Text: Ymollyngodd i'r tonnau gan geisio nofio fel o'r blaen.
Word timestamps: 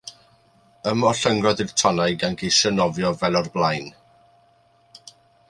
Ymollyngodd 0.91 1.61
i'r 1.65 1.73
tonnau 1.81 2.15
gan 2.23 2.39
geisio 2.41 2.73
nofio 2.79 3.13
fel 3.21 3.39
o'r 3.43 3.51
blaen. 3.59 3.87